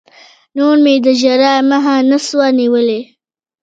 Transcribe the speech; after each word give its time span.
نور 0.57 0.75
مې 0.83 0.93
د 1.05 1.07
ژړا 1.21 1.53
مخه 1.69 1.95
نه 2.09 2.17
سوه 2.27 2.47
نيولى. 2.59 3.01